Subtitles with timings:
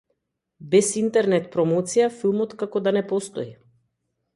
[0.75, 3.51] Без интернет промоција филмот како да не постои.